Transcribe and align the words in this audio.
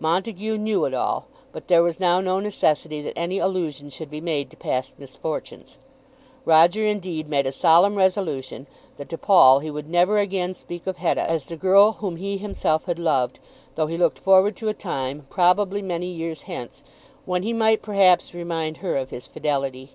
Montague 0.00 0.58
knew 0.58 0.84
it 0.84 0.92
all, 0.92 1.28
but 1.50 1.68
there 1.68 1.82
was 1.82 1.98
now 1.98 2.20
no 2.20 2.40
necessity 2.40 3.00
that 3.00 3.16
any 3.16 3.38
allusion 3.38 3.88
should 3.88 4.10
be 4.10 4.20
made 4.20 4.50
to 4.50 4.56
past 4.58 4.98
misfortunes. 4.98 5.78
Roger 6.44 6.84
indeed 6.86 7.26
made 7.26 7.46
a 7.46 7.52
solemn 7.52 7.94
resolution 7.94 8.66
that 8.98 9.08
to 9.08 9.16
Paul 9.16 9.60
he 9.60 9.70
would 9.70 9.88
never 9.88 10.18
again 10.18 10.52
speak 10.52 10.86
of 10.86 10.98
Hetta 10.98 11.22
as 11.22 11.46
the 11.46 11.56
girl 11.56 11.92
whom 11.92 12.16
he 12.16 12.36
himself 12.36 12.84
had 12.84 12.98
loved, 12.98 13.40
though 13.76 13.86
he 13.86 13.96
looked 13.96 14.18
forward 14.18 14.56
to 14.56 14.68
a 14.68 14.74
time, 14.74 15.26
probably 15.30 15.80
many 15.80 16.08
years 16.12 16.42
hence, 16.42 16.84
when 17.24 17.42
he 17.42 17.54
might 17.54 17.80
perhaps 17.80 18.34
remind 18.34 18.76
her 18.76 18.98
of 18.98 19.08
his 19.08 19.26
fidelity. 19.26 19.92